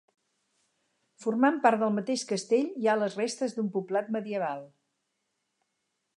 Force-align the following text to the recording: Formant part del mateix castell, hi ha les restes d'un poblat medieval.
Formant 1.25 1.59
part 1.67 1.83
del 1.83 1.93
mateix 1.97 2.23
castell, 2.31 2.73
hi 2.85 2.89
ha 2.93 2.97
les 3.03 3.19
restes 3.21 3.57
d'un 3.59 3.71
poblat 3.77 4.11
medieval. 4.19 4.69